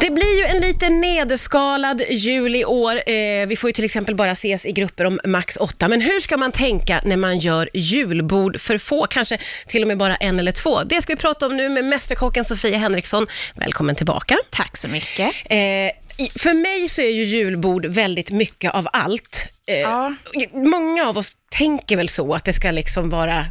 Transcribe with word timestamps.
Det 0.00 0.10
blir 0.10 0.38
ju 0.38 0.44
en 0.44 0.60
lite 0.60 0.88
nedskalad 0.88 2.02
jul 2.10 2.56
i 2.56 2.64
år. 2.64 2.94
Eh, 3.10 3.46
vi 3.46 3.56
får 3.56 3.68
ju 3.68 3.72
till 3.72 3.84
exempel 3.84 4.14
bara 4.14 4.30
ses 4.32 4.66
i 4.66 4.72
grupper 4.72 5.04
om 5.04 5.20
max 5.24 5.56
åtta. 5.56 5.88
Men 5.88 6.00
hur 6.00 6.20
ska 6.20 6.36
man 6.36 6.52
tänka 6.52 7.00
när 7.04 7.16
man 7.16 7.38
gör 7.38 7.70
julbord 7.74 8.60
för 8.60 8.78
få? 8.78 9.06
Kanske 9.06 9.38
till 9.66 9.82
och 9.82 9.88
med 9.88 9.98
bara 9.98 10.16
en 10.16 10.38
eller 10.38 10.52
två. 10.52 10.82
Det 10.84 11.02
ska 11.02 11.12
vi 11.12 11.16
prata 11.20 11.46
om 11.46 11.56
nu 11.56 11.68
med 11.68 11.84
Mästerkocken 11.84 12.44
Sofia 12.44 12.78
Henriksson. 12.78 13.26
Välkommen 13.54 13.94
tillbaka. 13.94 14.36
Tack 14.50 14.76
så 14.76 14.88
mycket. 14.88 15.34
Eh, 15.44 15.90
för 16.38 16.54
mig 16.54 16.88
så 16.88 17.00
är 17.00 17.10
ju 17.10 17.24
julbord 17.24 17.86
väldigt 17.86 18.30
mycket 18.30 18.74
av 18.74 18.88
allt. 18.92 19.46
Eh, 19.68 19.78
Ja. 19.80 20.14
Många 20.52 21.08
av 21.08 21.18
oss 21.18 21.32
tänker 21.50 21.96
väl 21.96 22.08
så 22.08 22.34
att 22.34 22.44
det 22.44 22.52
ska 22.52 22.70
liksom 22.70 23.10
vara, 23.10 23.44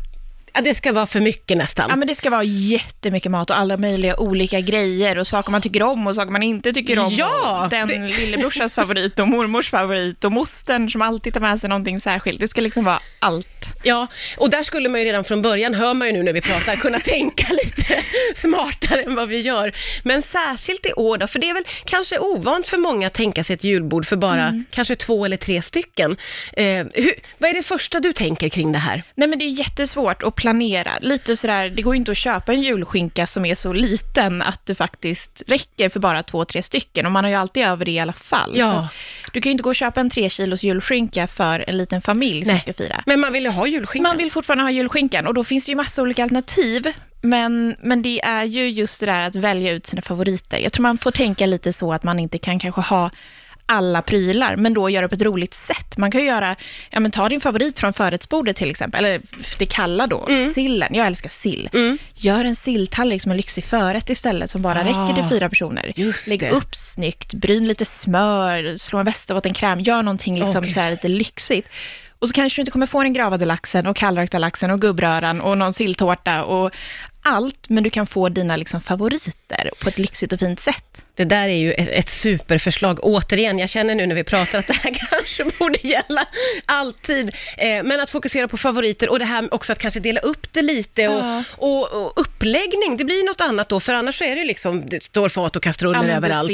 ja, 0.53 0.61
det 0.61 0.75
ska 0.75 0.93
vara 0.93 1.07
för 1.07 1.19
mycket 1.19 1.57
nästan. 1.57 1.85
Ja, 1.89 1.95
men 1.95 2.07
det 2.07 2.15
ska 2.15 2.29
vara 2.29 2.43
jättemycket 2.43 3.31
mat 3.31 3.49
och 3.49 3.57
alla 3.57 3.77
möjliga 3.77 4.19
olika 4.19 4.59
grejer 4.59 5.17
och 5.17 5.27
saker 5.27 5.51
man 5.51 5.61
tycker 5.61 5.83
om 5.83 6.07
och 6.07 6.15
saker 6.15 6.31
man 6.31 6.43
inte 6.43 6.73
tycker 6.73 6.99
om. 6.99 7.13
Ja, 7.15 7.63
och 7.63 7.69
den 7.69 7.87
det- 7.87 7.97
lillebrorsans 8.07 8.75
favorit 8.75 9.19
och 9.19 9.27
mormors 9.27 9.69
favorit 9.69 10.23
och 10.25 10.31
mostern 10.31 10.89
som 10.89 11.01
alltid 11.01 11.33
tar 11.33 11.41
med 11.41 11.59
sig 11.61 11.69
någonting 11.69 11.99
särskilt. 11.99 12.39
Det 12.39 12.47
ska 12.47 12.61
liksom 12.61 12.83
vara 12.85 12.99
allt. 13.19 13.47
Ja, 13.83 14.07
och 14.37 14.49
där 14.49 14.63
skulle 14.63 14.89
man 14.89 14.99
ju 14.99 15.05
redan 15.05 15.23
från 15.23 15.41
början, 15.41 15.73
hör 15.73 15.93
man 15.93 16.07
ju 16.07 16.13
nu 16.13 16.23
när 16.23 16.33
vi 16.33 16.41
pratar, 16.41 16.75
kunna 16.75 16.99
tänka 17.05 17.47
lite 17.53 18.03
smartare 18.35 19.01
än 19.03 19.15
vad 19.15 19.29
vi 19.29 19.39
gör. 19.41 19.71
Men 20.03 20.21
särskilt 20.21 20.85
i 20.85 20.93
år 20.93 21.17
då, 21.17 21.27
för 21.27 21.39
det 21.39 21.49
är 21.49 21.53
väl 21.53 21.63
kanske 21.85 22.19
ovant 22.19 22.67
för 22.67 22.77
många 22.77 23.07
att 23.07 23.13
tänka 23.13 23.43
sig 23.43 23.53
ett 23.53 23.63
julbord 23.63 24.05
för 24.05 24.15
bara 24.15 24.39
Mm. 24.49 24.65
kanske 24.71 24.95
två 24.95 25.25
eller 25.25 25.37
tre 25.37 25.61
stycken. 25.61 26.17
Eh, 26.53 26.65
hur, 26.93 27.13
vad 27.37 27.49
är 27.49 27.53
det 27.53 27.63
första 27.63 27.99
du 27.99 28.13
tänker 28.13 28.49
kring 28.49 28.71
det 28.71 28.79
här? 28.79 29.03
Nej 29.15 29.27
men 29.27 29.39
det 29.39 29.45
är 29.45 29.49
jättesvårt 29.49 30.23
att 30.23 30.35
planera. 30.39 30.91
Lite 31.01 31.37
sådär, 31.37 31.69
det 31.69 31.81
går 31.81 31.95
ju 31.95 31.97
inte 31.97 32.11
att 32.11 32.17
köpa 32.17 32.53
en 32.53 32.61
julskinka 32.61 33.27
som 33.27 33.45
är 33.45 33.55
så 33.55 33.73
liten 33.73 34.41
att 34.41 34.65
det 34.65 34.75
faktiskt 34.75 35.43
räcker 35.47 35.89
för 35.89 35.99
bara 35.99 36.23
två, 36.23 36.45
tre 36.45 36.61
stycken. 36.61 37.05
Och 37.05 37.11
man 37.11 37.23
har 37.23 37.31
ju 37.31 37.37
alltid 37.37 37.63
över 37.63 37.85
det 37.85 37.91
i 37.91 37.99
alla 37.99 38.13
fall. 38.13 38.53
Ja. 38.55 38.87
Så 39.25 39.31
du 39.33 39.41
kan 39.41 39.49
ju 39.49 39.51
inte 39.51 39.63
gå 39.63 39.69
och 39.69 39.75
köpa 39.75 39.99
en 39.99 40.09
tre 40.09 40.29
kilos 40.29 40.63
julskinka 40.63 41.27
för 41.27 41.65
en 41.67 41.77
liten 41.77 42.01
familj 42.01 42.45
som 42.45 42.53
Nej. 42.53 42.61
ska 42.61 42.73
fira. 42.73 43.03
Men 43.05 43.19
man 43.19 43.33
vill 43.33 43.43
ju 43.43 43.49
ha 43.49 43.67
julskinkan. 43.67 44.09
Man 44.09 44.17
vill 44.17 44.31
fortfarande 44.31 44.63
ha 44.63 44.71
julskinkan 44.71 45.27
och 45.27 45.33
då 45.33 45.43
finns 45.43 45.65
det 45.65 45.69
ju 45.69 45.75
massa 45.75 46.01
olika 46.01 46.23
alternativ. 46.23 46.93
Men, 47.21 47.75
men 47.81 48.01
det 48.01 48.21
är 48.21 48.43
ju 48.43 48.69
just 48.69 48.99
det 48.99 49.05
där 49.05 49.21
att 49.21 49.35
välja 49.35 49.71
ut 49.71 49.85
sina 49.85 50.01
favoriter. 50.01 50.59
Jag 50.59 50.73
tror 50.73 50.83
man 50.83 50.97
får 50.97 51.11
tänka 51.11 51.45
lite 51.45 51.73
så 51.73 51.93
att 51.93 52.03
man 52.03 52.19
inte 52.19 52.37
kan 52.37 52.59
kanske 52.59 52.81
ha 52.81 53.09
alla 53.69 54.01
prylar, 54.01 54.55
men 54.55 54.73
då 54.73 54.89
göra 54.89 55.07
på 55.07 55.15
ett 55.15 55.21
roligt 55.21 55.53
sätt. 55.53 55.97
Man 55.97 56.11
kan 56.11 56.21
ju 56.21 56.27
göra, 56.27 56.55
ja 56.89 56.99
men 56.99 57.11
ta 57.11 57.29
din 57.29 57.41
favorit 57.41 57.79
från 57.79 57.93
förrättsbordet 57.93 58.55
till 58.55 58.69
exempel, 58.69 59.05
eller 59.05 59.21
det 59.57 59.65
kalla 59.65 60.07
då, 60.07 60.27
sillen. 60.53 60.95
Jag 60.95 61.07
älskar 61.07 61.29
sill. 61.29 61.69
Gör 62.15 62.45
en 62.45 62.55
silltallrik 62.55 63.21
som 63.21 63.31
en 63.31 63.37
lyxig 63.37 63.63
förrätt 63.63 64.09
istället, 64.09 64.51
som 64.51 64.61
bara 64.61 64.79
Ah, 64.79 64.83
räcker 64.83 65.13
till 65.15 65.29
fyra 65.29 65.49
personer. 65.49 65.93
Lägg 66.27 66.39
det. 66.39 66.49
upp 66.49 66.75
snyggt, 66.75 67.33
bryn 67.33 67.67
lite 67.67 67.85
smör, 67.85 68.77
slå 68.77 68.99
en 68.99 69.05
västerbottenkräm, 69.05 69.79
gör 69.79 70.01
någonting 70.03 70.39
liksom 70.39 70.63
Åh, 70.65 70.69
så 70.71 70.79
här 70.79 70.91
lite 70.91 71.07
lyxigt. 71.07 71.67
Och 72.19 72.27
så 72.27 72.33
kanske 72.33 72.57
du 72.59 72.61
inte 72.61 72.71
kommer 72.71 72.85
få 72.85 73.03
den 73.03 73.13
gravade 73.13 73.45
laxen 73.45 73.87
och 73.87 73.95
kallrökta 73.95 74.39
laxen 74.39 74.71
och 74.71 74.81
gubbröran 74.81 75.41
och 75.41 75.57
någon 75.57 75.73
silltårta 75.73 76.43
och 76.43 76.71
allt, 77.21 77.69
men 77.69 77.83
du 77.83 77.89
kan 77.89 78.05
få 78.07 78.29
dina 78.29 78.55
liksom 78.55 78.81
favoriter 78.81 79.71
på 79.83 79.89
ett 79.89 79.97
lyxigt 79.97 80.33
och 80.33 80.39
fint 80.39 80.59
sätt. 80.59 81.05
Det 81.19 81.25
där 81.25 81.47
är 81.49 81.55
ju 81.55 81.71
ett, 81.73 81.89
ett 81.89 82.09
superförslag. 82.09 82.99
Återigen, 83.03 83.59
jag 83.59 83.69
känner 83.69 83.95
nu 83.95 84.07
när 84.07 84.15
vi 84.15 84.23
pratar 84.23 84.59
att 84.59 84.67
det 84.67 84.73
här 84.73 84.93
kanske 85.09 85.45
borde 85.59 85.79
gälla 85.87 86.25
alltid. 86.65 87.35
Eh, 87.57 87.83
men 87.83 87.99
att 87.99 88.09
fokusera 88.09 88.47
på 88.47 88.57
favoriter 88.57 89.09
och 89.09 89.19
det 89.19 89.25
här 89.25 89.53
också 89.53 89.73
att 89.73 89.79
kanske 89.79 89.99
dela 89.99 90.19
upp 90.19 90.53
det 90.53 90.61
lite 90.61 91.07
och, 91.07 91.19
Ja. 91.23 91.43
och, 91.57 91.91
och 92.05 92.13
uppläggning, 92.21 92.97
det 92.97 93.03
blir 93.05 93.25
något 93.25 93.41
annat 93.41 93.69
då, 93.69 93.79
för 93.79 93.93
annars 93.93 94.17
så 94.17 94.23
är 94.23 94.29
det 94.35 94.41
ju 94.41 94.45
liksom, 94.47 94.89
det 94.89 95.03
står 95.03 95.29
fat 95.29 95.55
och 95.55 95.63
kastruller 95.63 95.99
men 96.01 96.09
överallt. 96.09 96.51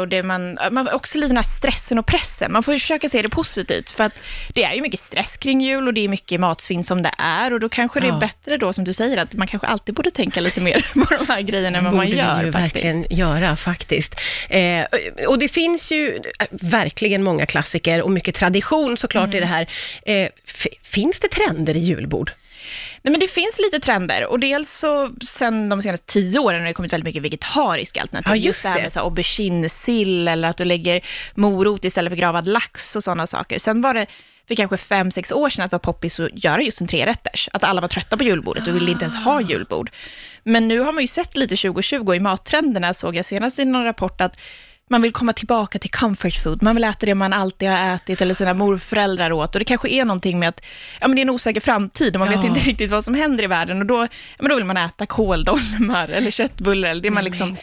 och 0.00 0.08
det 0.08 0.22
man, 0.22 0.58
man, 0.70 0.88
också 0.88 1.18
lite 1.18 1.28
den 1.28 1.36
här 1.36 1.44
stressen 1.44 1.98
och 1.98 2.06
pressen. 2.06 2.52
Man 2.52 2.62
får 2.62 2.74
ju 2.74 2.80
försöka 2.80 3.08
se 3.08 3.22
det 3.22 3.28
positivt, 3.28 3.90
för 3.90 4.04
att 4.04 4.12
det 4.54 4.64
är 4.64 4.74
ju 4.74 4.82
mycket 4.82 5.00
stress 5.00 5.36
kring 5.36 5.60
jul 5.60 5.86
och 5.88 5.94
det 5.94 6.04
är 6.04 6.08
mycket 6.08 6.40
matsvinn 6.40 6.84
som 6.84 7.02
det 7.02 7.10
är 7.18 7.52
och 7.52 7.60
då 7.60 7.68
kanske 7.68 8.00
det 8.00 8.06
Ja. 8.06 8.16
är 8.16 8.20
bättre 8.20 8.56
då, 8.56 8.72
som 8.72 8.84
du 8.84 8.92
säger, 8.94 9.16
att 9.16 9.34
man 9.34 9.46
kanske 9.46 9.66
alltid 9.66 9.94
borde 9.94 10.10
tänka 10.10 10.40
lite 10.40 10.60
mer 10.60 10.86
på 10.94 11.14
de 11.26 11.32
här 11.32 11.40
grejerna 11.40 11.78
än 11.78 11.84
vad 11.84 11.94
man 11.94 12.06
borde 12.06 12.16
gör 12.18 12.38
vi 12.40 12.46
ju 12.46 12.52
faktiskt. 12.52 12.84
verkligen 12.84 13.06
göra 13.18 13.56
faktiskt. 13.56 14.07
Eh, 14.48 14.84
och 15.28 15.38
det 15.38 15.48
finns 15.48 15.90
ju 15.92 16.16
eh, 16.16 16.46
verkligen 16.50 17.22
många 17.22 17.46
klassiker 17.46 18.02
och 18.02 18.10
mycket 18.10 18.34
tradition 18.34 18.96
såklart 18.96 19.24
Mm. 19.24 19.36
i 19.36 19.40
det 19.40 19.46
här. 19.46 19.66
Eh, 20.02 20.28
finns 20.82 21.18
det 21.18 21.28
trender 21.28 21.76
i 21.76 21.78
julbord? 21.78 22.32
Nej, 23.02 23.10
men 23.10 23.20
det 23.20 23.28
finns 23.28 23.58
lite 23.58 23.80
trender 23.80 24.26
och 24.26 24.40
dels 24.40 24.70
så 24.78 25.10
sen 25.24 25.68
de 25.68 25.82
senaste 25.82 26.06
tio 26.06 26.38
åren 26.38 26.60
har 26.60 26.66
det 26.66 26.74
kommit 26.74 26.92
väldigt 26.92 27.04
mycket 27.04 27.22
vegetariska 27.22 28.00
alternativ. 28.00 28.30
Ja, 28.32 28.36
just 28.36 28.62
det 28.62 28.68
här 28.68 28.82
med 28.82 28.92
så 28.92 28.98
här 28.98 29.04
auberginesill 29.04 30.28
eller 30.28 30.48
att 30.48 30.56
du 30.56 30.64
lägger 30.64 31.00
morot 31.34 31.84
istället 31.84 32.10
för 32.10 32.16
gravad 32.16 32.48
lax 32.48 32.96
och 32.96 33.04
sådana 33.04 33.26
saker. 33.26 33.58
Sen 33.58 33.80
var 33.82 33.94
det 33.94 34.06
för 34.48 34.54
kanske 34.54 34.76
fem, 34.76 35.10
sex 35.10 35.32
år 35.32 35.50
sedan 35.50 35.64
att 35.64 35.70
det 35.70 35.74
var 35.74 35.78
poppis 35.92 36.20
att 36.20 36.44
göra 36.44 36.62
just 36.62 36.80
en 36.80 36.86
trerätters. 36.86 37.48
Att 37.52 37.64
alla 37.64 37.80
var 37.80 37.88
trötta 37.88 38.16
på 38.16 38.24
julbordet 38.24 38.68
och 38.68 38.76
ville 38.76 38.90
inte 38.90 39.02
ens 39.04 39.16
Ah. 39.16 39.18
ha 39.18 39.40
julbord. 39.40 39.90
Men 40.42 40.68
nu 40.68 40.80
har 40.80 40.92
man 40.92 41.02
ju 41.02 41.06
sett 41.08 41.36
lite 41.36 41.56
2020 41.56 42.14
i 42.14 42.20
mattrenderna, 42.20 42.94
såg 42.94 43.16
jag 43.16 43.24
senast 43.24 43.58
i 43.58 43.64
någon 43.64 43.84
rapport, 43.84 44.20
att 44.20 44.40
man 44.88 45.02
vill 45.02 45.12
komma 45.12 45.32
tillbaka 45.32 45.78
till 45.78 45.90
comfort 45.90 46.34
food. 46.34 46.62
Man 46.62 46.74
vill 46.74 46.84
äta 46.84 47.06
det 47.06 47.14
man 47.14 47.32
alltid 47.32 47.68
har 47.68 47.94
ätit 47.94 48.20
eller 48.20 48.34
sina 48.34 48.54
morföräldrar 48.54 49.32
åt. 49.32 49.54
Och 49.54 49.58
det 49.58 49.64
kanske 49.64 49.88
är 49.88 50.04
någonting 50.04 50.38
med 50.38 50.48
att 50.48 50.60
ja, 51.00 51.08
men 51.08 51.14
det 51.16 51.20
är 51.20 51.22
en 51.22 51.30
osäker 51.30 51.60
framtid 51.60 52.16
och 52.16 52.20
man 52.20 52.30
Ja. 52.32 52.36
vet 52.36 52.44
inte 52.48 52.60
riktigt 52.60 52.90
vad 52.90 53.04
som 53.04 53.14
händer 53.14 53.44
i 53.44 53.46
världen. 53.46 53.80
Och 53.80 53.86
då, 53.86 54.02
ja, 54.02 54.08
men 54.38 54.48
då 54.48 54.54
vill 54.56 54.64
man 54.64 54.76
äta 54.76 55.06
kåldolmar 55.06 56.08
eller 56.08 56.30
köttbullar, 56.30 56.88
eller 56.88 57.02
det 57.02 57.10
man 57.10 57.24
liksom 57.24 57.56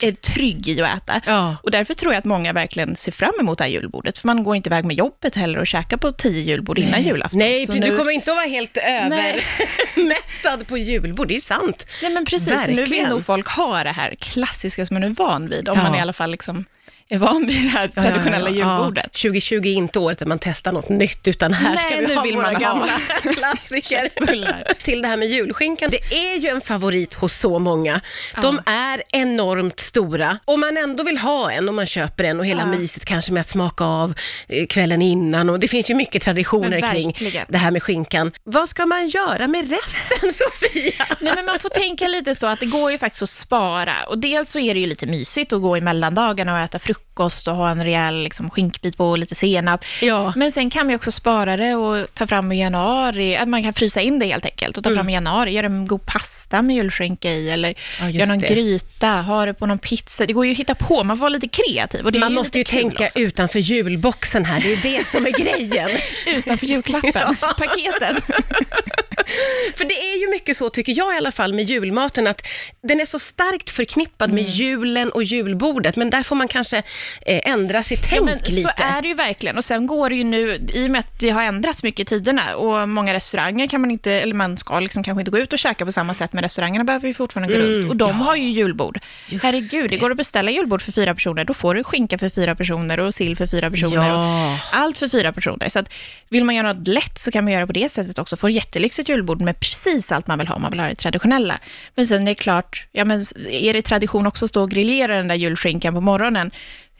är 0.00 0.12
trygg 0.12 0.68
i 0.68 0.80
att 0.82 0.96
äta. 0.96 1.20
Ja. 1.26 1.56
Och 1.62 1.70
därför 1.70 1.94
tror 1.94 2.12
jag 2.12 2.18
att 2.18 2.24
många 2.24 2.52
verkligen 2.52 2.96
ser 2.96 3.12
fram 3.12 3.32
emot 3.40 3.58
det 3.58 3.64
här 3.64 3.70
julbordet. 3.70 4.18
För 4.18 4.26
man 4.28 4.44
går 4.44 4.56
inte 4.56 4.68
iväg 4.68 4.84
med 4.84 4.96
jobbet 4.96 5.34
heller 5.36 5.58
och 5.58 5.66
käkar 5.66 5.96
på 5.96 6.12
tio 6.12 6.40
julbord 6.42 6.78
innan 6.78 7.02
julafton. 7.02 7.38
Nej, 7.38 7.66
Så 7.66 7.72
du 7.72 7.80
nu- 7.80 7.96
kommer 7.96 8.12
inte 8.12 8.30
att 8.30 8.36
vara 8.36 8.46
helt 8.46 8.76
övermättad 8.76 10.66
på 10.68 10.78
julbord, 10.78 11.28
det 11.28 11.32
är 11.32 11.36
ju 11.36 11.40
sant. 11.40 11.86
Nej 12.02 12.10
men 12.12 12.24
precis, 12.24 12.48
så 12.48 12.54
nu 12.58 12.66
vill 12.66 12.76
Verkligen. 12.76 13.08
nog 13.10 13.24
folk 13.26 13.48
ha 13.48 13.84
det 13.84 13.90
här 13.90 14.14
klassiska 14.14 14.86
som 14.86 14.94
man 14.94 15.02
är 15.02 15.08
van 15.08 15.48
vid, 15.48 15.68
om 15.68 15.78
man 15.78 15.94
i 15.94 16.00
alla 16.00 16.12
fall 16.12 16.30
liksom 16.30 16.61
är 17.08 17.18
van 17.18 17.46
vid 17.46 17.56
det 17.64 17.68
här 17.68 17.82
Ja, 17.82 17.90
ja, 17.94 18.02
traditionella 18.02 18.50
ja, 18.50 18.56
ja. 18.56 18.76
julbordet. 18.78 19.12
2020 19.12 19.54
är 19.54 19.66
inte 19.66 19.98
året 19.98 20.18
där 20.18 20.26
man 20.26 20.38
testar 20.38 20.72
något 20.72 20.88
nytt, 20.88 21.28
utan 21.28 21.52
här 21.52 21.74
Nej, 21.74 21.78
ska 21.86 21.96
vi 22.00 22.06
nu 22.06 22.14
ha 22.14 22.22
vill 22.22 22.34
våra 22.34 22.52
man 22.52 22.54
ha 22.54 22.60
gamla 22.60 22.92
klassiker. 23.34 24.08
köttbullar. 24.08 24.72
Till 24.82 25.02
det 25.02 25.08
här 25.08 25.16
med 25.16 25.28
julskinkan, 25.28 25.90
det 25.90 26.14
är 26.16 26.36
ju 26.38 26.48
en 26.48 26.60
favorit 26.60 27.14
hos 27.14 27.36
så 27.36 27.58
många. 27.58 28.00
De 28.42 28.60
är 28.66 29.02
enormt 29.12 29.80
stora 29.80 30.38
och 30.44 30.58
man 30.58 30.76
ändå 30.76 31.02
vill 31.04 31.18
ha 31.18 31.52
en 31.52 31.68
och 31.68 31.74
man 31.74 31.86
köper 31.86 32.24
en 32.24 32.40
och 32.40 32.46
hela 32.46 32.60
Ja. 32.62 32.66
myset 32.66 33.04
kanske 33.04 33.32
med 33.32 33.40
att 33.40 33.48
smaka 33.48 33.84
av 33.84 34.14
eh, 34.48 34.66
kvällen 34.66 35.02
innan 35.02 35.50
och 35.50 35.60
det 35.60 35.68
finns 35.68 35.90
ju 35.90 35.94
mycket 35.94 36.22
traditioner 36.22 36.92
kring 36.92 37.16
det 37.48 37.58
här 37.58 37.70
med 37.70 37.82
skinkan. 37.82 38.32
Vad 38.44 38.68
ska 38.68 38.86
man 38.86 39.08
göra 39.08 39.46
med 39.46 39.70
resten, 39.70 40.32
Sofia? 40.32 41.06
Nej, 41.20 41.32
men 41.36 41.44
man 41.46 41.58
får 41.58 41.68
tänka 41.68 42.08
lite 42.08 42.34
så 42.34 42.46
att 42.46 42.60
det 42.60 42.66
går 42.66 42.90
ju 42.92 42.98
faktiskt 42.98 43.22
att 43.22 43.28
spara. 43.30 43.92
Och 44.08 44.18
dels 44.18 44.50
så 44.50 44.58
är 44.58 44.74
det 44.74 44.80
ju 44.80 44.86
lite 44.86 45.06
mysigt 45.06 45.52
att 45.52 45.62
gå 45.62 45.76
i 45.76 45.80
mellandagarna 45.80 46.52
och 46.52 46.58
äta 46.58 46.78
frukost 46.78 46.91
och 47.14 47.56
ha 47.56 47.70
en 47.70 47.84
rejäl 47.84 48.22
liksom, 48.22 48.50
skinkbit 48.50 48.96
på 48.96 49.10
och 49.10 49.18
lite 49.18 49.34
senap. 49.34 49.84
Ja. 50.02 50.32
Men 50.36 50.52
sen 50.52 50.70
kan 50.70 50.86
man 50.86 50.94
också 50.96 51.12
spara 51.12 51.56
det 51.56 51.74
och 51.74 52.14
ta 52.14 52.26
fram 52.26 52.52
i 52.52 52.60
januari. 52.60 53.36
Att 53.36 53.48
man 53.48 53.62
kan 53.62 53.72
frysa 53.72 54.00
in 54.00 54.18
det 54.18 54.26
helt 54.26 54.44
enkelt 54.44 54.76
och 54.78 54.84
ta 54.84 54.94
fram 54.94 55.08
i 55.08 55.12
januari. 55.12 55.50
Göra 55.52 55.66
en 55.66 55.86
god 55.86 56.06
pasta 56.06 56.62
med 56.62 56.76
julskinka 56.76 57.30
i 57.30 57.50
eller 57.50 57.68
Mm. 57.72 57.74
Ja, 58.00 58.18
göra 58.18 58.28
någon 58.28 58.38
det. 58.38 58.48
gryta, 58.48 59.06
ha 59.08 59.46
det 59.46 59.54
på 59.54 59.66
någon 59.66 59.78
pizza. 59.78 60.26
Det 60.26 60.32
går 60.32 60.46
ju 60.46 60.52
att 60.52 60.58
hitta 60.58 60.74
på, 60.74 61.04
man 61.04 61.16
får 61.16 61.20
vara 61.20 61.28
lite 61.28 61.48
kreativ. 61.48 62.04
Man 62.04 62.12
ju 62.14 62.34
måste 62.34 62.58
ju 62.58 62.64
tänka 62.64 63.04
också. 63.06 63.18
utanför 63.18 63.58
julboxen 63.58 64.44
här, 64.44 64.60
det 64.60 64.72
är 64.72 64.98
det 64.98 65.06
som 65.06 65.26
är 65.26 65.30
grejen. 65.30 65.90
utanför 66.26 66.66
julklappen, 66.66 67.12
Ja. 67.40 67.54
paketet. 67.58 68.24
För 69.76 69.84
det 69.84 69.94
är 69.94 70.20
ju 70.20 70.30
mycket 70.30 70.56
så, 70.56 70.70
tycker 70.70 70.92
jag 70.98 71.14
i 71.14 71.16
alla 71.16 71.32
fall, 71.32 71.54
med 71.54 71.64
julmaten, 71.64 72.26
att 72.26 72.42
den 72.82 73.00
är 73.00 73.06
så 73.06 73.18
starkt 73.18 73.70
förknippad 73.70 74.30
med 74.32 74.42
Mm. 74.44 74.52
julen 74.54 75.10
och 75.12 75.22
julbordet, 75.22 75.96
men 75.96 76.10
där 76.10 76.22
får 76.22 76.36
man 76.36 76.48
kanske 76.48 76.81
eh, 77.26 77.40
ändra 77.44 77.82
sitt 77.82 78.02
tänk 78.10 78.30
Ja, 78.30 78.34
lite. 78.44 78.62
så 78.62 78.70
är 78.76 79.02
det 79.02 79.08
ju 79.08 79.14
verkligen. 79.14 79.56
Och 79.56 79.64
sen 79.64 79.86
går 79.86 80.08
det 80.10 80.16
ju 80.16 80.24
nu, 80.24 80.60
i 80.74 80.86
och 80.86 80.90
med 80.90 80.98
att 80.98 81.18
det 81.18 81.30
har 81.30 81.42
ändrats 81.42 81.82
mycket 81.82 82.00
i 82.00 82.04
tiderna 82.04 82.56
och 82.56 82.88
många 82.88 83.14
restauranger 83.14 83.66
kan 83.66 83.80
man 83.80 83.90
inte, 83.90 84.12
eller 84.12 84.34
man 84.34 84.58
ska 84.58 84.80
liksom 84.80 85.02
kanske 85.02 85.20
inte 85.20 85.30
gå 85.30 85.38
ut 85.38 85.52
och 85.52 85.58
käka 85.58 85.84
på 85.86 85.92
samma 85.92 86.14
sätt, 86.14 86.32
men 86.32 86.42
restaurangerna 86.42 86.84
behöver 86.84 87.08
ju 87.08 87.14
fortfarande 87.14 87.54
gå 87.54 87.60
runt. 87.60 87.90
Och 87.90 87.96
de 87.96 88.20
har 88.20 88.36
ju 88.36 88.48
julbord. 88.50 88.96
Mm, 88.96 89.02
Just 89.26 89.44
Herregud, 89.44 89.90
det. 89.90 89.96
går 89.96 90.10
att 90.10 90.16
beställa 90.16 90.50
julbord 90.50 90.82
för 90.82 90.92
fyra 90.92 91.14
personer, 91.14 91.44
då 91.44 91.54
får 91.54 91.74
du 91.74 91.84
skinka 91.84 92.18
för 92.18 92.30
fyra 92.30 92.54
personer 92.54 93.00
och 93.00 93.14
sill 93.14 93.36
för 93.36 93.46
fyra 93.46 93.70
personer. 93.70 94.08
Ja. 94.10 94.52
Och 94.52 94.58
allt 94.78 94.98
för 94.98 95.08
fyra 95.08 95.32
personer. 95.32 95.68
Så 95.68 95.78
att 95.78 95.92
vill 96.28 96.44
man 96.44 96.54
göra 96.54 96.72
något 96.72 96.88
lätt 96.88 97.18
så 97.18 97.30
kan 97.30 97.44
man 97.44 97.52
göra 97.52 97.66
på 97.66 97.72
det 97.72 97.88
sättet 97.88 98.18
också. 98.18 98.36
Få 98.36 98.48
ett 98.48 98.54
jättelyxigt 98.54 99.08
julbord 99.08 99.40
med 99.40 99.60
precis 99.60 100.12
allt 100.12 100.26
man 100.26 100.38
vill 100.38 100.48
ha, 100.48 100.58
man 100.58 100.70
vill 100.70 100.80
ha 100.80 100.88
det 100.88 100.94
traditionella. 100.94 101.58
Men 101.94 102.06
sen 102.06 102.22
är 102.22 102.26
det 102.26 102.34
klart, 102.34 102.86
ja 102.92 103.04
men 103.04 103.22
är 103.50 103.72
det 103.74 103.82
tradition 103.82 104.26
också 104.26 104.44
att 104.44 104.48
stå 104.48 104.62
och 104.62 104.70
grillera 104.70 105.16
den 105.16 105.28
där 105.28 105.34
julskinkan 105.34 105.94
på 105.94 106.00
morgonen, 106.00 106.50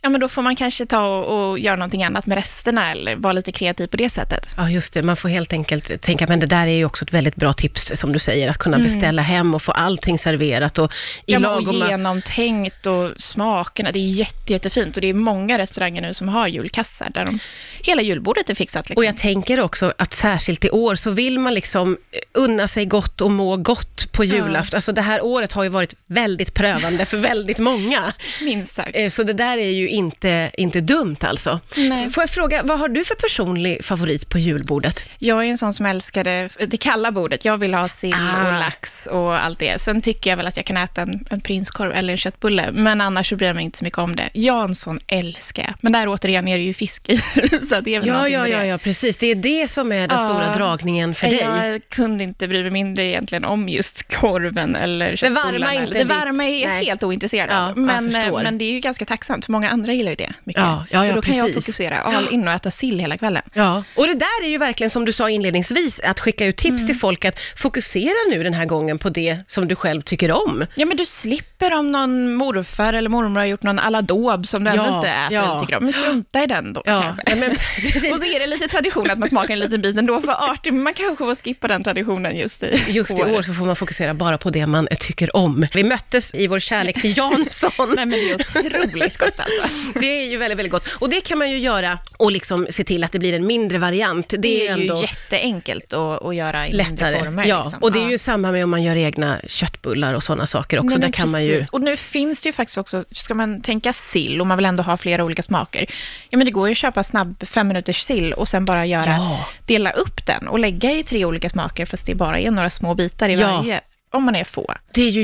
Ja, 0.05 0.09
men 0.09 0.21
då 0.21 0.29
får 0.29 0.43
man 0.43 0.57
kanske 0.57 0.87
ta 0.87 1.07
och, 1.07 1.51
och 1.51 1.59
göra 1.59 1.77
någonting 1.77 2.05
annat 2.05 2.27
med 2.27 2.39
resterna 2.39 2.91
eller 2.93 3.17
vara 3.17 3.33
lite 3.33 3.53
kreativ 3.53 3.87
på 3.87 3.97
det 3.97 4.11
sättet. 4.11 4.47
Ja, 4.57 4.71
just 4.71 4.93
det. 4.95 5.03
Man 5.03 5.17
får 5.17 5.29
helt 5.29 5.53
enkelt 5.53 6.01
tänka, 6.03 6.27
men 6.29 6.41
det 6.41 6.47
där 6.47 6.67
är 6.67 6.73
ju 6.73 6.85
också 6.85 7.05
ett 7.05 7.13
väldigt 7.13 7.37
bra 7.37 7.53
tips, 7.53 7.93
som 7.95 8.13
du 8.13 8.19
säger, 8.19 8.49
att 8.49 8.59
kunna 8.59 8.79
beställa 8.79 9.23
hem 9.23 9.55
och 9.55 9.63
få 9.63 9.73
allting 9.73 10.19
serverat 10.19 10.79
och 10.79 10.93
i 11.27 11.33
Ja, 11.33 11.39
men 11.39 11.51
och 11.51 11.63
lagom... 11.63 11.89
genomtänkt 11.89 12.87
och 12.87 13.11
smakerna. 13.17 13.93
Det 13.93 13.99
är 13.99 14.11
jätte, 14.11 14.53
jättefint 14.53 14.97
och 14.97 15.01
det 15.03 15.09
är 15.09 15.15
många 15.15 15.59
restauranger 15.59 16.03
nu 16.03 16.15
som 16.15 16.29
har 16.29 16.49
julkassar 16.49 17.11
där 17.15 17.25
de, 17.25 17.39
hela 17.83 18.03
julbordet 18.03 18.51
är 18.51 18.55
fixat. 18.55 18.89
Liksom. 18.89 19.01
Och 19.01 19.05
jag 19.05 19.17
tänker 19.17 19.61
också 19.61 19.93
att 19.99 20.13
särskilt 20.13 20.65
i 20.65 20.71
år 20.71 20.95
så 20.95 21.11
vill 21.11 21.39
man 21.39 21.55
liksom 21.55 21.97
unna 22.33 22.69
sig 22.69 22.87
gott 22.87 23.21
och 23.21 23.31
må 23.31 23.57
gott 23.57 24.13
på 24.13 24.25
julafton. 24.25 24.77
Alltså 24.77 24.93
det 24.93 25.03
här 25.03 25.25
året 25.25 25.53
har 25.53 25.63
ju 25.63 25.69
varit 25.69 25.95
väldigt 26.07 26.55
prövande 26.55 27.05
för 27.05 27.17
väldigt 27.17 27.59
många. 27.59 28.13
Minst 28.43 28.75
sagt. 28.75 28.91
Eh, 28.95 29.09
Så 29.09 29.23
det 29.23 29.33
där 29.33 29.59
är 29.59 29.71
ju 29.71 29.92
inte, 29.93 30.51
inte 30.59 30.81
dumt 30.81 31.17
alltså. 31.21 31.61
Nej. 31.77 32.11
Får 32.11 32.23
jag 32.23 32.31
fråga, 32.31 32.61
vad 32.65 32.79
har 32.79 32.89
du 32.89 33.05
för 33.05 33.15
personlig 33.15 33.85
favorit 33.85 34.29
på 34.29 34.39
julbordet? 34.39 35.05
Jag 35.19 35.47
är 35.47 35.51
en 35.51 35.59
sån 35.59 35.75
som 35.75 35.87
älskar 35.87 36.25
det, 36.25 36.49
det 36.67 36.77
kalla 36.77 37.13
bordet. 37.13 37.45
Jag 37.45 37.59
vill 37.59 37.75
ha 37.75 37.89
sill 37.89 38.15
Ah. 38.15 38.47
och 38.47 38.53
lax 38.61 39.07
och 39.07 39.45
allt 39.45 39.59
det. 39.59 39.81
Sen 39.81 40.03
tycker 40.03 40.31
jag 40.31 40.37
väl 40.37 40.47
att 40.47 40.57
jag 40.57 40.67
kan 40.67 40.77
äta 40.77 41.03
en, 41.03 41.25
en 41.31 41.41
prinskorv 41.41 41.93
eller 41.93 42.13
en 42.13 42.17
köttbulle, 42.17 42.69
men 42.73 43.01
annars 43.01 43.29
så 43.29 43.37
bryr 43.37 43.47
jag 43.47 43.57
mig 43.57 43.65
inte 43.65 43.79
så 43.79 43.85
mycket 43.85 43.99
om 43.99 44.17
det. 44.17 44.29
Jansson 44.35 45.01
älskar 45.07 45.63
jag, 45.63 45.75
men 45.81 45.93
där 45.93 46.09
återigen 46.09 46.49
är 46.49 46.59
det 46.59 46.65
ju 46.65 46.75
fisk 46.75 47.09
i, 47.09 47.17
så 47.69 47.81
det 47.81 47.95
är 47.95 48.01
väl 48.01 48.09
Ja, 48.09 48.29
ja, 48.29 48.49
ja, 48.49 48.59
det. 48.59 48.67
ja, 48.67 48.79
precis. 48.79 49.17
Det 49.17 49.27
är 49.27 49.35
det 49.35 49.69
som 49.71 49.93
är 49.93 50.09
den 50.09 50.19
Ja. 50.21 50.29
stora 50.29 50.55
dragningen 50.55 51.15
för 51.15 51.27
dig. 51.27 51.41
Jag 51.41 51.89
kunde 51.89 52.25
inte 52.25 52.49
bry 52.49 52.63
mig 52.63 52.71
mindre 52.71 53.05
egentligen 53.05 53.45
om 53.45 53.69
just 53.69 54.15
korven 54.17 54.77
eller 54.77 55.17
köttbullarna. 55.17 55.53
varma 55.59 55.75
inte 55.75 55.99
Det 55.99 56.05
varma 56.05 56.45
är 56.45 56.63
jag 56.63 56.71
helt 56.85 57.03
ointresserad 57.03 57.49
Ja, 57.51 57.63
av. 57.63 57.69
jag 57.69 57.79
Men, 57.79 58.17
eh, 58.17 58.33
men 58.43 58.59
det 58.59 58.65
är 58.65 58.73
ju 58.73 58.81
ganska 58.81 59.05
tacksamt, 59.05 59.45
för 59.45 59.53
många 59.53 59.71
andra 59.71 59.82
gillar 59.93 60.11
ju 60.11 60.17
det 60.17 60.33
mycket. 60.45 60.63
Ja, 60.63 60.85
ja, 60.91 61.05
ja, 61.07 61.11
och 61.11 61.17
då 61.17 61.23
kan 61.23 61.35
jag 61.37 61.47
precis. 61.47 61.65
fokusera 61.65 62.01
all 62.01 62.29
in 62.29 62.49
och 62.49 62.55
äta 62.55 62.71
sill 62.71 62.99
hela 62.99 63.19
kvällen. 63.19 63.43
Ja, 63.55 63.85
och 63.97 64.07
det 64.07 64.15
där 64.15 64.45
är 64.45 64.49
ju 64.49 64.59
verkligen 64.59 64.91
som 64.91 65.05
du 65.05 65.13
sa 65.13 65.31
inledningsvis, 65.31 66.01
att 66.01 66.21
skicka 66.21 66.47
ut 66.47 66.57
tips 66.57 66.73
Mm. 66.83 66.87
till 66.87 66.97
folk 66.97 67.25
att 67.25 67.39
fokusera 67.57 68.15
nu 68.31 68.43
den 68.43 68.55
här 68.55 68.67
gången 68.67 68.99
på 68.99 69.09
det 69.09 69.39
som 69.47 69.69
du 69.69 69.75
själv 69.77 70.01
tycker 70.03 70.31
om. 70.33 70.67
Ja, 70.75 70.87
men 70.87 70.97
du 70.97 71.07
slipper 71.07 71.75
om 71.75 71.93
någon 71.93 72.35
morfar 72.35 72.93
eller 72.93 73.11
mormor 73.11 73.41
har 73.41 73.47
gjort 73.47 73.63
någon 73.63 73.79
aladåb 73.79 74.47
som 74.47 74.65
du 74.65 74.71
Ja, 74.71 74.85
ändå 74.85 74.97
inte 74.97 75.09
äter 75.09 75.33
ja. 75.37 75.51
eller 75.51 75.61
tycker 75.61 75.77
om. 75.77 75.85
Men 75.85 75.93
strunta 75.93 76.43
i 76.43 76.47
den 76.47 76.73
då 76.73 76.83
Ja, 76.85 77.03
kanske. 77.03 77.35
men 77.35 77.57
precis. 77.93 78.13
Och 78.13 78.19
så 78.19 78.25
är 78.25 78.41
det 78.41 78.47
lite 78.47 78.69
tradition 78.69 79.11
att 79.11 79.19
man 79.19 79.29
smakar 79.29 79.55
en 79.55 79.61
liten 79.61 79.81
bit 79.83 79.97
ändå 79.99 80.21
för 80.21 80.51
artig, 80.53 80.73
men 80.73 80.83
man 80.83 80.95
kanske 80.95 81.25
får 81.25 81.35
skippa 81.35 81.69
den 81.69 81.85
traditionen 81.85 82.37
just 82.37 82.63
i 82.63 82.85
Just 82.89 83.19
i 83.19 83.23
år 83.23 83.43
så 83.43 83.55
får 83.55 83.65
man 83.67 83.77
fokusera 83.77 84.15
bara 84.15 84.39
på 84.39 84.51
det 84.51 84.67
man 84.67 84.89
tycker 85.01 85.37
om. 85.37 85.67
Vi 85.75 85.85
möttes 85.85 86.35
i 86.35 86.47
vår 86.47 86.59
kärlek 86.61 87.01
till 87.01 87.17
Jansson. 87.17 87.71
Nej, 87.79 88.07
men 88.07 88.11
det 88.11 88.31
är 88.31 88.35
otroligt 88.35 89.19
gott 89.19 89.41
alltså. 89.41 89.72
Det 90.01 90.07
är 90.07 90.31
ju 90.31 90.37
väldigt, 90.37 90.59
väldigt 90.59 90.73
gott. 90.73 90.89
Och 90.99 91.11
det 91.11 91.21
kan 91.21 91.39
man 91.39 91.51
ju 91.51 91.59
göra 91.59 91.99
och 92.17 92.33
liksom 92.33 92.67
se 92.71 92.85
till 92.85 93.05
att 93.05 93.13
det 93.13 93.19
blir 93.19 93.33
en 93.35 93.47
mindre 93.47 93.79
variant. 93.79 94.29
Det, 94.29 94.37
Det 94.37 94.69
är 94.69 94.73
ändå 94.73 94.97
ju 94.97 95.01
jätteenkelt 95.03 95.93
att, 95.93 96.25
att 96.25 96.35
göra 96.37 96.67
i 96.69 96.71
mindre 96.77 96.91
lättare. 96.91 97.19
former. 97.19 97.45
ja, 97.45 97.63
liksom. 97.63 97.83
och 97.83 97.93
det 97.93 97.99
är 98.05 98.11
ju 98.11 98.19
samma 98.19 98.53
med 98.53 98.65
om 98.65 98.71
man 98.71 98.83
gör 98.83 98.97
egna 98.97 99.39
köttbullar 99.47 100.15
och 100.15 100.23
sådana 100.23 100.47
saker 100.47 100.79
också. 100.79 100.99
Nej, 100.99 101.09
Där 101.09 101.13
kan 101.13 101.31
man 101.31 101.45
ju... 101.45 101.63
Och 101.73 101.81
nu 101.81 101.97
finns 101.97 102.43
det 102.43 102.49
ju 102.49 102.53
faktiskt 102.53 102.79
också, 102.79 103.05
ska 103.13 103.35
man 103.35 103.61
tänka 103.63 103.93
sill 103.93 104.41
och 104.41 104.47
man 104.47 104.59
vill 104.59 104.67
ändå 104.67 104.83
ha 104.83 104.97
flera 104.97 105.25
olika 105.25 105.43
smaker, 105.43 105.87
ja 106.31 106.39
men 106.39 106.45
det 106.45 106.51
går 106.51 106.69
ju 106.69 106.73
att 106.73 106.79
köpa 106.79 107.05
snabb 107.05 107.43
fem 107.47 107.69
minuters 107.69 108.01
sill 108.01 108.33
och 108.33 108.49
sen 108.49 108.65
bara 108.65 108.87
göra, 108.87 109.11
Ja. 109.11 109.47
dela 109.67 109.91
upp 109.91 110.27
den 110.27 110.49
och 110.49 110.59
lägga 110.59 110.91
i 110.93 111.03
tre 111.03 111.25
olika 111.25 111.49
smaker, 111.51 111.87
fast 111.87 112.07
det 112.07 112.15
bara 112.15 112.39
är 112.39 112.51
några 112.51 112.71
små 112.71 112.95
bitar 112.95 113.29
i 113.29 113.35
Ja. 113.35 113.57
varje, 113.57 113.81
om 114.13 114.25
man 114.25 114.37
är 114.37 114.45
få. 114.45 114.75
Det 114.95 115.03
är 115.03 115.11
ju 115.11 115.23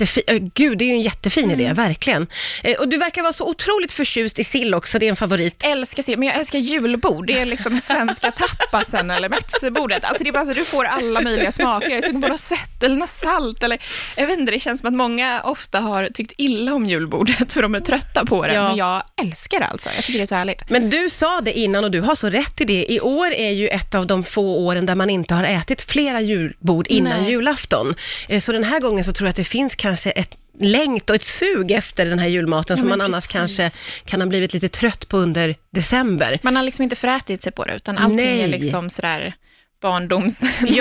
jättefint. 0.00 0.54
Gud, 0.54 0.78
det 0.78 0.84
är 0.84 0.86
ju 0.86 0.92
en 0.94 1.00
jättefin 1.00 1.44
Mm. 1.44 1.60
idé, 1.60 1.72
verkligen. 1.72 2.26
Eh, 2.62 2.74
och 2.78 2.88
du 2.88 2.96
verkar 2.96 3.22
vara 3.22 3.32
så 3.32 3.48
otroligt 3.48 3.92
förtjust 3.92 4.38
i 4.38 4.44
sill 4.44 4.74
också, 4.74 4.98
det 4.98 5.06
är 5.06 5.10
en 5.10 5.16
favorit. 5.16 5.64
Älskar 5.64 6.02
sill, 6.02 6.18
men 6.18 6.28
jag 6.28 6.36
älskar 6.38 6.58
julbord. 6.58 7.26
Det 7.26 7.38
är 7.40 7.44
liksom 7.46 7.80
svenska 7.80 8.30
tapasen 8.60 9.10
eller 9.10 9.28
metzebordet. 9.28 10.04
Alltså 10.04 10.24
det 10.24 10.30
är 10.30 10.32
bara 10.32 10.46
så 10.46 10.52
du 10.52 10.64
får 10.64 10.84
alla 10.84 11.20
möjliga 11.20 11.52
smaker. 11.52 11.88
Jag 11.90 11.98
är 11.98 12.02
sugen 12.02 12.22
på 12.22 12.28
något 12.28 12.40
sött 12.40 12.82
eller 12.82 12.96
något 12.96 13.08
salt 13.08 13.62
eller, 13.62 13.78
jag 14.16 14.26
vet 14.26 14.38
inte, 14.38 14.52
det 14.52 14.60
känns 14.60 14.80
som 14.80 14.88
att 14.88 14.94
många 14.94 15.42
ofta 15.44 15.80
har 15.80 16.06
tyckt 16.14 16.32
illa 16.36 16.74
om 16.74 16.86
julbordet 16.86 17.52
för 17.52 17.62
de 17.62 17.74
är 17.74 17.80
trötta 17.80 18.24
på 18.26 18.46
det. 18.46 18.54
Ja. 18.54 18.68
Men 18.68 18.76
jag 18.76 19.02
älskar 19.22 19.60
det 19.60 19.66
alltså. 19.66 19.88
Jag 19.96 20.04
tycker 20.04 20.18
det 20.18 20.24
är 20.24 20.26
så 20.26 20.34
härligt. 20.34 20.70
Men 20.70 20.90
du 20.90 21.10
sa 21.10 21.40
det 21.40 21.58
innan 21.58 21.84
och 21.84 21.90
du 21.90 22.00
har 22.00 22.14
så 22.14 22.30
rätt 22.30 22.60
i 22.60 22.64
det. 22.64 22.86
I 22.92 23.00
år 23.00 23.32
är 23.32 23.50
ju 23.50 23.68
ett 23.68 23.94
av 23.94 24.06
de 24.06 24.22
få 24.24 24.42
åren 24.56 24.86
där 24.86 24.94
man 24.94 25.10
inte 25.10 25.34
har 25.34 25.44
ätit 25.44 25.82
flera 25.82 26.20
julbord 26.20 26.86
innan 26.86 27.22
Nej. 27.22 27.30
julafton. 27.30 27.94
Eh, 28.28 28.40
Så 28.40 28.52
den 28.52 28.64
här 28.64 28.80
gången 28.80 29.04
så 29.04 29.12
tror 29.12 29.26
jag 29.26 29.30
att 29.30 29.36
det 29.36 29.44
finns 29.44 29.74
kanske 29.74 29.89
ett 29.96 30.36
längt 30.60 31.10
och 31.10 31.16
ett 31.16 31.24
sug 31.26 31.70
efter 31.70 32.06
den 32.06 32.18
här 32.18 32.28
julmaten 32.28 32.76
Ja, 32.76 32.80
som 32.80 32.88
man 32.88 33.00
annars 33.00 33.14
precis. 33.32 33.32
kanske 33.32 33.70
kan 34.04 34.20
ha 34.20 34.28
blivit 34.28 34.52
lite 34.54 34.68
trött 34.68 35.08
på 35.08 35.16
under 35.18 35.54
december. 35.70 36.38
Man 36.42 36.56
har 36.56 36.62
liksom 36.62 36.82
inte 36.82 36.96
förätit 36.96 37.42
sig 37.42 37.52
på 37.52 37.64
det, 37.64 37.74
utan 37.74 37.98
allting 37.98 38.16
Nej. 38.16 38.42
är 38.42 38.48
liksom 38.48 38.90
sådär 38.90 39.34
barndomsnostalgi. 39.82 40.74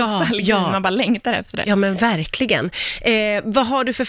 ja. 0.44 0.72
Man 0.72 0.82
bara 0.82 0.90
längtar 0.90 1.34
efter 1.34 1.58
det. 1.58 1.64
Ja 1.68 1.76
men 1.76 1.96
verkligen. 1.96 2.70
Eh, 3.02 3.42
vad 3.44 3.68
har 3.68 3.84
du 3.84 3.94
för 3.94 4.06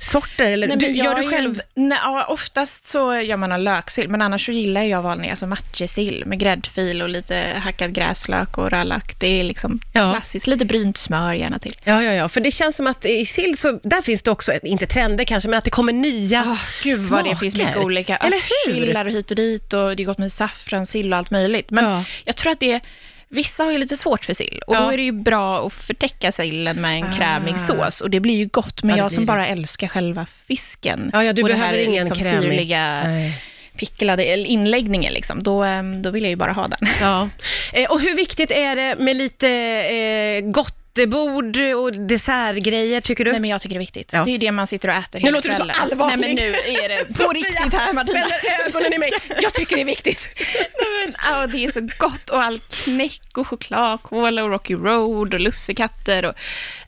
favoritsillsorter? 0.00 0.50
Eller 0.52 0.66
Nej, 0.68 0.76
du, 0.76 0.86
gör 0.90 1.14
du 1.14 1.24
är 1.24 1.30
själv? 1.30 1.54
ju- 1.54 1.82
Nej, 1.82 1.98
ja, 2.02 2.24
oftast 2.28 2.88
så 2.88 3.14
gör 3.20 3.36
man 3.36 3.52
en 3.52 3.64
löksill, 3.64 4.08
men 4.08 4.22
annars 4.22 4.46
så 4.46 4.52
gillar 4.52 4.82
jag 4.82 5.02
vanliga, 5.02 5.30
alltså 5.30 5.46
matjessill 5.46 6.22
med 6.26 6.38
gräddfil 6.38 7.02
och 7.02 7.08
lite 7.08 7.52
hackad 7.64 7.92
gräslök 7.94 8.58
och 8.58 8.70
rödlök. 8.70 9.20
Det 9.20 9.40
är 9.40 9.44
liksom 9.44 9.80
Ja. 9.92 10.12
klassiskt. 10.12 10.46
Lite 10.46 10.64
brynt 10.64 10.96
smör 10.96 11.32
gärna 11.34 11.58
till. 11.58 11.76
Ja, 11.84 12.02
ja, 12.02 12.12
ja, 12.12 12.28
för 12.28 12.40
det 12.40 12.50
känns 12.50 12.76
som 12.76 12.86
att 12.86 13.04
i 13.04 13.26
sill 13.26 13.56
så, 13.58 13.80
där 13.82 14.02
finns 14.02 14.22
det 14.22 14.30
också, 14.30 14.52
inte 14.62 14.86
trender 14.86 15.24
kanske, 15.24 15.48
men 15.48 15.58
att 15.58 15.64
det 15.64 15.70
kommer 15.70 15.92
nya 15.92 16.42
Oh, 16.42 16.60
gud 16.82 17.00
vad 17.00 17.24
det 17.24 17.36
finns 17.36 17.56
mycket 17.56 17.72
smaker. 17.72 17.84
olika 17.86 18.18
örtsillar 18.18 19.04
och 19.04 19.10
hit 19.12 19.30
och 19.30 19.36
dit 19.36 19.72
och 19.72 19.96
det 19.96 20.02
är 20.02 20.04
gott 20.04 20.18
med 20.18 20.32
saffran, 20.32 20.86
sill 20.86 21.12
och 21.12 21.18
allt 21.18 21.30
möjligt. 21.30 21.70
Men 21.70 21.84
Ja. 21.84 22.04
jag 22.24 22.36
tror 22.36 22.52
att 22.52 22.60
det 22.60 22.80
Vissa 23.28 23.64
har 23.64 23.72
ju 23.72 23.78
lite 23.78 23.96
svårt 23.96 24.24
för 24.24 24.34
sill 24.34 24.60
och 24.66 24.74
Ja. 24.74 24.80
då 24.80 24.90
är 24.90 24.96
det 24.96 25.02
ju 25.02 25.12
bra 25.12 25.66
att 25.66 25.72
förtäcka 25.72 26.32
sillen 26.32 26.80
med 26.80 26.98
en 27.00 27.04
Ah. 27.06 27.12
krämig 27.12 27.60
sås 27.60 28.00
och 28.00 28.10
det 28.10 28.20
blir 28.20 28.34
ju 28.36 28.46
gott. 28.46 28.82
Men 28.82 28.96
Ja, 28.96 29.04
jag 29.04 29.12
som 29.12 29.22
det. 29.22 29.26
bara 29.26 29.46
älskar 29.46 29.88
själva 29.88 30.26
fisken 30.48 31.10
Ja, 31.12 31.24
ja, 31.24 31.32
du 31.32 31.42
och 31.42 31.48
behöver 31.48 31.72
det 31.72 31.78
här 31.78 31.84
ingen 31.88 32.04
liksom 32.08 32.18
krämig. 32.30 32.42
syrliga 32.42 33.02
Nej. 33.04 33.42
picklade 33.76 34.36
inläggningen, 34.36 35.12
liksom, 35.12 35.42
då, 35.42 35.62
ehm, 35.62 36.02
då 36.02 36.10
vill 36.10 36.22
jag 36.22 36.30
ju 36.30 36.36
bara 36.36 36.52
ha 36.52 36.66
den. 36.68 36.88
Ja. 37.00 37.28
Eh, 37.72 37.90
och 37.90 38.00
hur 38.00 38.16
viktigt 38.16 38.50
är 38.50 38.76
det 38.76 38.96
med 38.98 39.16
lite 39.16 39.48
eh, 39.48 40.40
gottebord 40.50 41.56
och 41.56 41.92
dessertgrejer, 41.92 43.00
tycker 43.00 43.24
du? 43.24 43.30
Nej, 43.30 43.40
men 43.40 43.50
jag 43.50 43.60
tycker 43.60 43.74
det 43.74 43.78
är 43.78 43.80
viktigt. 43.80 44.12
Ja. 44.12 44.24
Det 44.24 44.30
är 44.34 44.38
det 44.38 44.52
man 44.52 44.66
sitter 44.66 44.88
och 44.88 44.94
äter 44.94 45.18
Nu 45.20 45.24
hela 45.26 45.36
låter 45.36 45.48
du 45.48 45.54
så 45.54 45.58
kvällen. 45.62 45.76
allvarlig. 45.80 46.18
Nej, 46.18 46.34
men 46.36 46.36
nu 46.36 46.54
är 46.84 46.88
det 46.88 47.18
på 47.24 47.30
riktigt 47.34 47.74
här, 47.74 47.92
Martina. 47.92 48.26
ögonen 48.66 48.92
i 48.92 48.98
mig. 48.98 49.10
Jag 49.42 49.52
tycker 49.54 49.76
det 49.76 49.82
är 49.82 49.86
viktigt. 49.86 50.28
Men, 51.06 51.14
ja, 51.40 51.46
det 51.46 51.64
är 51.64 51.70
så 51.70 51.80
gott 51.98 52.30
och 52.30 52.42
all 52.42 52.58
knäck 52.70 53.20
och 53.38 53.48
chokladkola 53.48 54.44
och 54.44 54.50
Rocky 54.50 54.74
Road 54.74 55.34
och 55.34 55.40
lussekatter. 55.40 56.24
Och, 56.24 56.34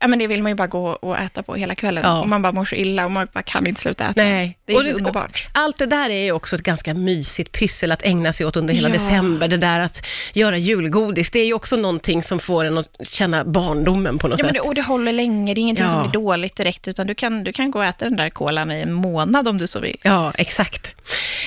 ja, 0.00 0.09
men 0.09 0.19
det 0.19 0.26
vill 0.26 0.43
man 0.43 0.50
ju 0.53 0.56
bara 0.56 0.67
gå 0.67 0.88
och 0.88 1.19
äta 1.19 1.43
på 1.43 1.55
hela 1.55 1.75
kvällen. 1.75 2.05
Ja. 2.06 2.20
Och 2.20 2.29
man 2.29 2.43
bara 2.43 2.53
mår 2.53 2.65
så 2.65 2.75
illa 2.75 3.05
och 3.05 3.11
man 3.11 3.29
bara 3.35 3.43
kan 3.43 3.67
inte 3.67 3.81
sluta 3.81 4.05
äta. 4.05 4.12
Nej. 4.17 4.59
Det 4.65 4.73
är 4.73 4.76
Och 4.76 4.97
underbart. 4.97 5.47
Allt 5.53 5.79
det 5.79 5.87
där 5.87 6.11
är 6.11 6.25
ju 6.25 6.32
också 6.32 6.56
ett 6.56 6.62
ganska 6.62 6.94
mysigt 6.94 7.53
pyssel 7.53 7.93
att 7.93 8.03
ägna 8.03 8.32
sig 8.32 8.46
åt 8.46 8.56
under 8.56 8.75
hela 8.75 8.89
Ja. 8.89 8.93
december. 8.94 9.48
Det 9.48 9.56
där 9.56 9.81
att 9.81 10.06
göra 10.32 10.58
julgodis, 10.58 11.31
det 11.31 11.39
är 11.39 11.46
ju 11.46 11.53
också 11.55 11.77
någonting 11.77 12.22
som 12.22 12.39
får 12.41 12.65
en 12.65 12.79
att 12.79 12.89
känna 13.03 13.44
barndomen 13.44 14.19
på 14.19 14.29
något 14.29 14.39
Ja, 14.39 14.44
men 14.46 14.55
sätt. 14.55 14.63
det, 14.63 14.69
och 14.69 14.75
det 14.75 14.82
håller 14.82 15.13
länge, 15.13 15.55
det 15.55 15.60
är 15.60 15.63
ingenting 15.63 15.84
Ja. 15.84 15.91
som 15.91 16.03
blir 16.03 16.13
dåligt 16.20 16.56
direkt, 16.56 16.89
utan 16.89 17.06
du 17.06 17.15
kan, 17.15 17.44
du 17.44 17.53
kan 17.53 17.70
gå 17.70 17.79
och 17.79 17.84
äta 17.84 18.05
den 18.05 18.17
där 18.17 18.31
kolan 18.31 18.72
i 18.72 18.81
en 18.82 18.93
månad 18.93 19.48
om 19.48 19.58
du 19.58 19.67
så 19.67 19.81
vill. 19.81 19.96
Ja, 20.03 20.32
exakt. 20.34 20.94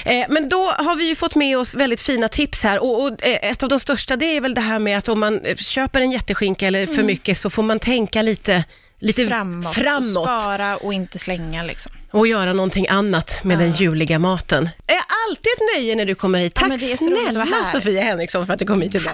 Eh, 0.06 0.26
men 0.30 0.50
då 0.50 0.72
har 0.78 0.96
vi 0.96 1.08
ju 1.08 1.16
fått 1.16 1.36
med 1.36 1.58
oss 1.58 1.76
väldigt 1.76 2.02
fina 2.02 2.28
tips 2.28 2.61
här 2.64 2.84
och, 2.84 3.02
och 3.04 3.26
eh, 3.26 3.52
ett 3.52 3.64
av 3.64 3.70
de 3.70 3.80
största 3.80 4.16
det 4.16 4.26
är 4.38 4.42
väl 4.42 4.54
det 4.54 4.62
här 4.62 4.80
med 4.80 4.98
att 4.98 5.10
om 5.10 5.20
man 5.20 5.46
eh, 5.46 5.56
köper 5.56 6.02
en 6.02 6.12
jätteskinka 6.12 6.68
eller 6.68 6.88
för 6.88 7.04
mycket 7.04 7.38
så 7.38 7.50
får 7.50 7.64
man 7.64 7.80
tänka 7.80 8.22
lite, 8.22 8.64
lite 9.00 9.28
Framåt, 9.28 9.74
framåt 9.74 10.18
och 10.18 10.24
spara 10.24 10.78
och 10.78 10.94
inte 10.94 11.20
slänga 11.20 11.64
liksom. 11.64 11.92
och 12.12 12.28
göra 12.28 12.54
någonting 12.54 12.88
annat 12.88 13.40
med 13.44 13.60
den 13.60 13.72
juliga 13.72 14.20
maten. 14.20 14.70
Det 14.86 14.94
är 14.94 15.04
alltid 15.30 15.54
ett 15.58 15.76
nöje 15.76 15.96
när 15.96 16.06
du 16.06 16.16
kommer 16.16 16.40
hit. 16.40 16.54
Ja, 16.56 16.60
Tack 16.60 16.70
men 16.70 16.80
det 16.80 16.92
är 16.92 16.98
så 16.98 17.06
roligt 17.06 17.28
att 17.28 17.48
snälla. 17.48 17.72
Sofia 17.72 18.02
Henriksson 18.02 18.46
för 18.46 18.54
att 18.54 18.60
du 18.60 18.66
kom 18.66 18.82
hit 18.82 18.96
idag. 18.96 19.10